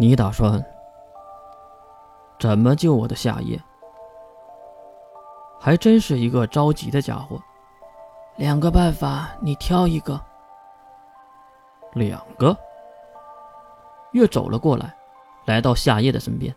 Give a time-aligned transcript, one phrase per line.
[0.00, 0.64] 你打算
[2.38, 3.60] 怎么救我的夏夜？
[5.60, 7.38] 还真是一个着急的家伙。
[8.36, 10.18] 两个办法，你挑一个。
[11.92, 12.56] 两个。
[14.12, 14.96] 月走了过来，
[15.44, 16.56] 来到夏夜的身边，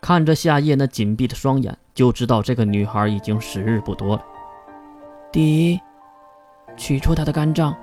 [0.00, 4.24] 看着夏夜那紧闭的双眼，就知道这个女孩已经时日不多了。
[5.32, 5.80] 第一，
[6.76, 7.76] 取出她的肝脏，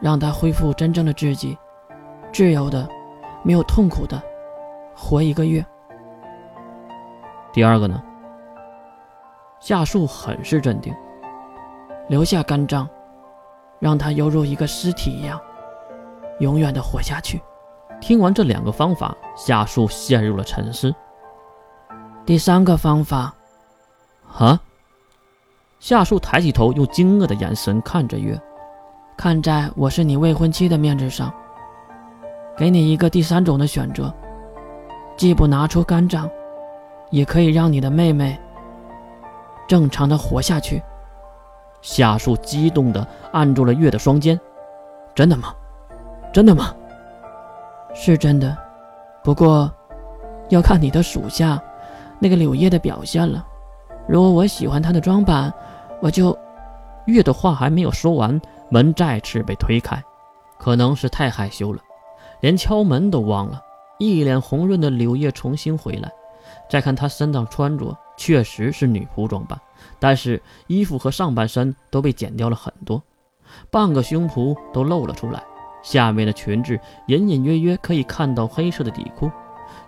[0.00, 1.58] 让她恢复真正的自己，
[2.32, 2.88] 自由的。
[3.48, 4.22] 没有痛苦的
[4.94, 5.64] 活一个月。
[7.50, 8.02] 第二个呢？
[9.58, 10.94] 夏树很是镇定，
[12.10, 12.86] 留下肝脏，
[13.78, 15.40] 让他犹如一个尸体一样，
[16.40, 17.40] 永远的活下去。
[18.02, 20.94] 听完这两个方法，夏树陷入了沉思。
[22.26, 23.34] 第三个方法，
[24.38, 24.60] 啊？
[25.80, 28.38] 夏树抬起头，用惊愕的眼神看着月，
[29.16, 31.32] 看在我是你未婚妻的面子上。
[32.58, 34.12] 给你一个第三种的选择，
[35.16, 36.28] 既不拿出肝脏，
[37.10, 38.36] 也可以让你的妹妹
[39.68, 40.82] 正常的活下去。
[41.80, 44.38] 夏树激动地按住了月的双肩
[45.14, 45.54] ：“真的吗？
[46.32, 46.74] 真的吗？
[47.94, 48.58] 是真的，
[49.22, 49.72] 不过
[50.48, 51.62] 要看你的属下
[52.18, 53.46] 那个柳叶的表现了。
[54.08, 55.54] 如果我喜欢他的装扮，
[56.00, 56.36] 我就……”
[57.06, 58.38] 月的话还没有说完，
[58.68, 60.02] 门再次被推开，
[60.58, 61.80] 可能是太害羞了。
[62.40, 63.60] 连敲门都忘了，
[63.98, 66.10] 一脸红润的柳叶重新回来，
[66.68, 69.60] 再看她身上穿着，确实是女仆装扮，
[69.98, 73.02] 但是衣服和上半身都被剪掉了很多，
[73.70, 75.42] 半个胸脯都露了出来，
[75.82, 79.30] 下面的裙子隐隐约约可以看到黑色的底裤。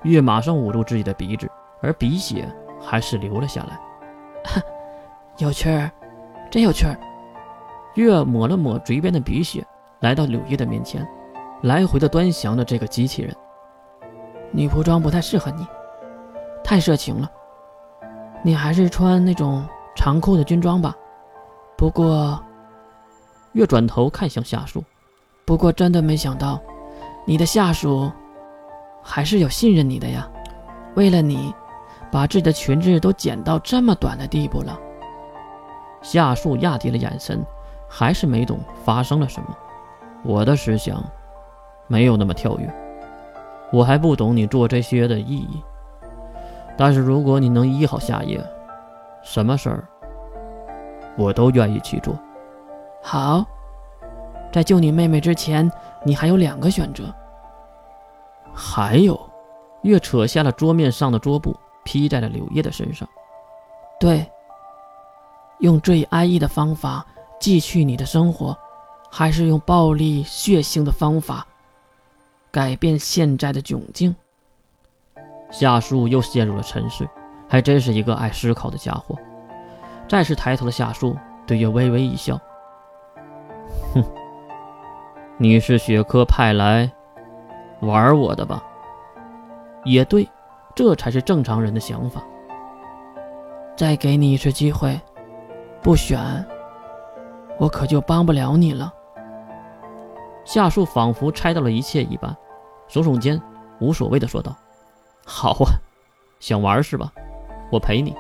[0.02, 1.48] 月马上捂住自己的鼻子，
[1.82, 2.48] 而鼻血
[2.80, 3.80] 还是流了下来。
[5.38, 5.90] 有趣儿，
[6.50, 6.98] 真有趣儿。
[7.94, 9.66] 月抹了抹嘴边的鼻血，
[10.00, 11.06] 来到柳叶的面前。
[11.62, 13.36] 来回的端详着这个机器人，
[14.50, 15.66] 女仆装不太适合你，
[16.64, 17.30] 太色情了。
[18.42, 19.62] 你还是穿那种
[19.94, 20.96] 长裤的军装吧。
[21.76, 22.42] 不过，
[23.52, 24.82] 月转头看向夏树，
[25.44, 26.58] 不过真的没想到，
[27.26, 28.10] 你的下属
[29.02, 30.26] 还是有信任你的呀。
[30.94, 31.54] 为了你，
[32.10, 34.78] 把自己的裙子都剪到这么短的地步了。
[36.00, 37.44] 夏树压低了眼神，
[37.86, 39.54] 还是没懂发生了什么。
[40.24, 41.04] 我的思想。
[41.90, 42.72] 没有那么跳跃，
[43.72, 45.60] 我还不懂你做这些的意义。
[46.78, 48.40] 但是如果你能医好夏夜，
[49.24, 49.84] 什么事儿
[51.18, 52.16] 我都愿意去做。
[53.02, 53.44] 好，
[54.52, 55.68] 在救你妹妹之前，
[56.04, 57.12] 你还有两个选择。
[58.54, 59.20] 还有，
[59.82, 63.08] 月扯下了桌面上的桌布，披在了柳叶的身上。
[63.98, 64.24] 对，
[65.58, 67.04] 用最安逸的方法
[67.40, 68.56] 继续你的生活，
[69.10, 71.44] 还是用暴力血腥的方法？
[72.50, 74.14] 改变现在的窘境。
[75.50, 77.08] 夏树又陷入了沉睡，
[77.48, 79.16] 还真是一个爱思考的家伙。
[80.08, 81.16] 再次抬头的夏树
[81.46, 82.38] 对月微微一笑
[83.94, 84.04] ：“哼，
[85.38, 86.90] 你是雪珂派来
[87.80, 88.62] 玩我的吧？
[89.84, 90.28] 也对，
[90.74, 92.22] 这才是正常人的想法。
[93.76, 95.00] 再给你一次机会，
[95.80, 96.46] 不选，
[97.58, 98.92] 我可就帮不了你了。”
[100.44, 102.36] 夏树仿佛猜到了一切一般，
[102.88, 103.40] 耸耸肩，
[103.78, 104.56] 无所谓的说道
[105.24, 105.78] ：“好啊，
[106.40, 107.12] 想玩是吧？
[107.70, 108.14] 我陪你。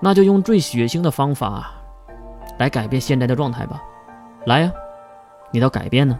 [0.00, 1.72] 那就用最血腥的方法
[2.58, 3.82] 来改变现在的状态吧。
[4.46, 4.72] 来呀，
[5.50, 6.18] 你倒改变呢？”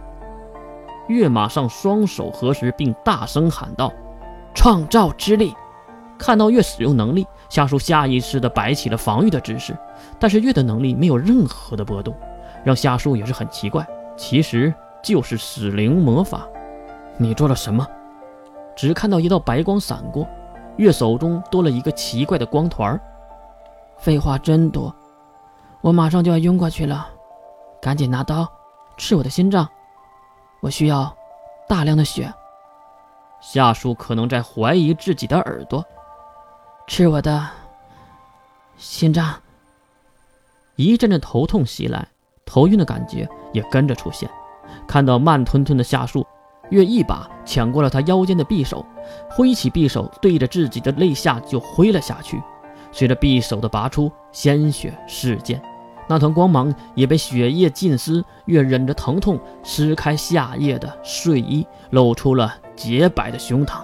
[1.09, 3.93] 月马上双手合十，并大声喊道
[4.55, 5.55] ：“创造之力！”
[6.19, 9.77] 看到月使用能力，夏树下意识的摆起了防御的姿势，
[10.19, 12.15] 但是月的能力没有任何的波动，
[12.65, 13.87] 让夏树也是很奇怪。
[14.17, 14.73] 其实。
[15.03, 16.47] 就是死灵魔法，
[17.17, 17.87] 你做了什么？
[18.77, 20.27] 只看到一道白光闪过，
[20.77, 22.99] 月手中多了一个奇怪的光团。
[23.99, 24.95] 废话真多，
[25.81, 27.07] 我马上就要晕过去了，
[27.81, 28.51] 赶紧拿刀
[28.97, 29.69] 刺我的心脏，
[30.61, 31.15] 我需要
[31.69, 32.33] 大量的血。
[33.41, 35.85] 夏树可能在怀疑自己的耳朵，
[36.87, 37.49] 刺我的
[38.77, 39.35] 心脏。
[40.77, 42.09] 一阵阵头痛袭来，
[42.47, 44.31] 头晕的感觉也跟着出现。
[44.87, 46.27] 看到慢吞吞的夏树，
[46.71, 48.85] 月一把抢过了他腰间的匕首，
[49.31, 52.41] 挥起匕首对着自己的肋下就挥了下去。
[52.91, 55.61] 随着匕首的拔出，鲜血四溅，
[56.09, 58.23] 那团光芒也被血液浸湿。
[58.47, 63.83] 月忍着疼痛撕开夏夜的睡衣，露出了洁白的胸膛。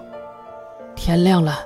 [0.94, 1.56] 天亮了，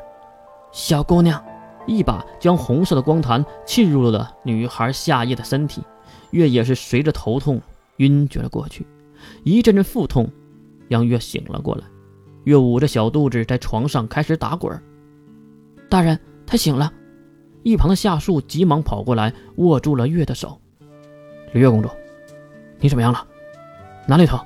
[0.70, 1.42] 小姑娘，
[1.86, 5.82] 一把将红色的光团沁入了女孩夏夜的身体，
[6.30, 7.60] 月也是随着头痛
[7.96, 8.86] 晕厥了过去。
[9.44, 10.30] 一阵阵腹痛，
[10.88, 11.84] 杨月醒了过来。
[12.44, 14.80] 月捂着小肚子在床上开始打滚。
[15.88, 16.92] 大人，他醒了。
[17.62, 20.60] 一旁的夏树急忙跑过来，握住了月的手。
[21.52, 21.88] 李月公主，
[22.80, 23.26] 你怎么样了？
[24.08, 24.40] 哪里疼？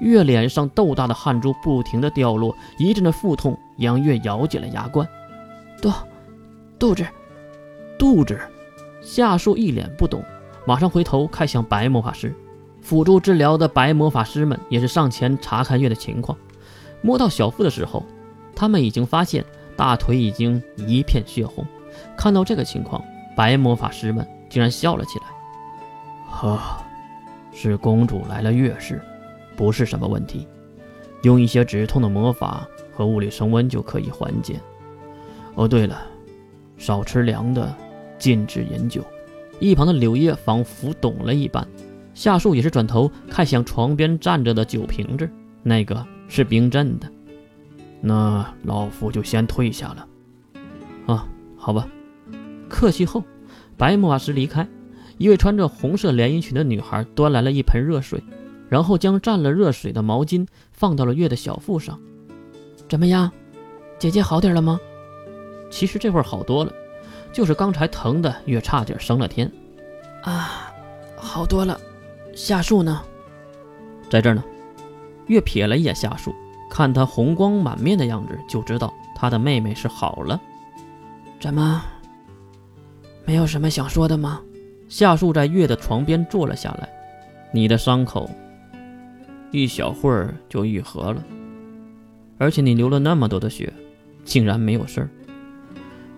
[0.00, 5.08] 月脸上豆大的汗珠不停的掉落，一阵的腹痛杨月咬紧了牙关。
[5.80, 5.90] 肚，
[6.78, 7.06] 肚子，
[7.98, 8.38] 肚子。
[9.00, 10.22] 夏树一脸不懂，
[10.66, 12.34] 马上回头看向白魔法师。
[12.82, 16.36] 辅助治疗的白魔法师们也是上前查看月的情况。
[17.00, 18.04] 摸到小腹的时候，
[18.54, 19.44] 他们已经发现
[19.76, 21.64] 大腿已经一片血红。
[22.16, 23.02] 看到这个情况，
[23.36, 25.24] 白魔法师们竟然笑了起来。
[26.28, 26.58] 呵，
[27.52, 29.00] 是公主来了月事，
[29.56, 30.46] 不是什么问题，
[31.22, 34.60] 用一些止痛的魔法和物理升温就可以缓解。
[35.54, 36.02] 哦，对了，
[36.76, 37.74] 少吃凉的，
[38.18, 39.04] 禁止饮酒。
[39.60, 41.66] 一旁的柳叶仿佛懂了一般，
[42.22, 45.28] 夏树也是转头看向床边站着的酒瓶子，
[45.64, 47.10] 那个是冰镇的。
[48.00, 50.06] 那老夫就先退下了。
[51.12, 51.26] 啊。
[51.56, 51.88] 好吧，
[52.68, 53.24] 客气后，
[53.76, 54.68] 白魔法师离开。
[55.18, 58.22] 一位穿着红色连衣裙的女孩端来了一盆热水，
[58.68, 61.98] 然后将蘸了热水的毛巾放到了月的小腹上。
[62.88, 63.32] 怎么样，
[63.98, 64.78] 姐姐好点了吗？
[65.70, 66.72] 其实这会儿好多了，
[67.32, 69.50] 就是刚才疼的月差点升了天。
[70.22, 70.72] 啊，
[71.16, 71.80] 好多了。
[72.34, 73.02] 夏树呢？
[74.10, 74.42] 在这儿呢。
[75.28, 76.34] 月瞥了一眼夏树，
[76.68, 80.38] 看他红光满面的样子，就知道他的妹妹是好了。
[81.40, 81.82] 怎么，
[83.24, 84.40] 没有什么想说的吗？
[84.88, 86.88] 夏树在月的床边坐了下来。
[87.54, 88.28] 你的伤口
[89.52, 91.22] 一小会儿就愈合了，
[92.36, 93.72] 而且你流了那么多的血，
[94.24, 95.08] 竟然没有事儿。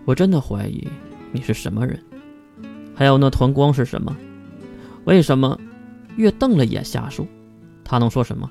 [0.05, 0.87] 我真的怀疑
[1.31, 2.03] 你是什么人。
[2.95, 4.17] 还有那团光是什么？
[5.05, 5.57] 为什么？
[6.17, 7.27] 月瞪了眼夏树，
[7.85, 8.51] 他能说什么？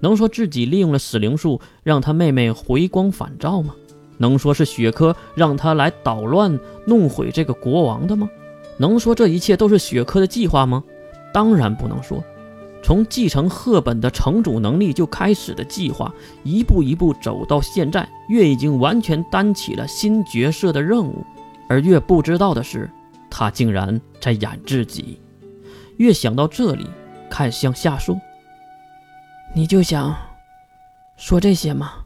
[0.00, 3.74] 能说自己利用了死灵术让他妹妹回光返照吗？
[4.18, 8.28] 能说是雪珂让他来捣乱弄毁这个国王的吗？
[8.76, 10.82] 能说这一切都是雪珂的计划吗？
[11.32, 12.22] 当然不能说。
[12.82, 16.12] 从继承赫本的城主能力就开始的计划，
[16.42, 21.24] 一步一步走到现在，月已经完全担起了新角色的任务。
[21.66, 22.90] 而月不知道的是，
[23.30, 25.18] 他竟然在演自己。
[25.98, 26.88] 越想到这里，
[27.30, 28.20] 看向夏树
[29.54, 30.16] ：“你就想
[31.16, 32.03] 说这些吗？”